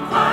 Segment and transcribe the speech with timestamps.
[0.00, 0.23] come.